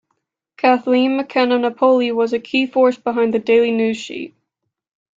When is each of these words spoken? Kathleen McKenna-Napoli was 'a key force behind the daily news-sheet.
Kathleen 0.57 1.15
McKenna-Napoli 1.17 2.11
was 2.11 2.33
'a 2.33 2.39
key 2.39 2.65
force 2.65 2.97
behind 2.97 3.35
the 3.35 3.39
daily 3.39 3.69
news-sheet. 3.69 4.33